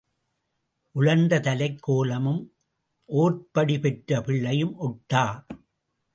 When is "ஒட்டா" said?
4.75-5.45